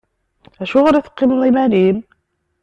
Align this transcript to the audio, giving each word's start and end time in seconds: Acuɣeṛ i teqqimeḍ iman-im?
Acuɣeṛ 0.63 0.95
i 0.95 1.01
teqqimeḍ 1.05 1.41
iman-im? 1.49 1.97